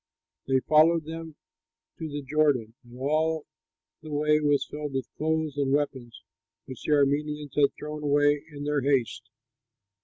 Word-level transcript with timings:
They 0.47 0.61
followed 0.61 1.05
them 1.05 1.35
to 1.99 2.07
the 2.09 2.23
Jordan; 2.23 2.73
and 2.83 2.97
all 2.97 3.45
the 4.01 4.09
way 4.11 4.39
was 4.39 4.65
filled 4.65 4.93
with 4.95 5.07
clothes 5.15 5.57
and 5.57 5.71
weapons 5.73 6.23
which 6.65 6.81
the 6.85 6.93
Arameans 6.93 7.53
had 7.53 7.71
thrown 7.77 8.01
away 8.01 8.43
in 8.51 8.63
their 8.63 8.81
haste. 8.81 9.29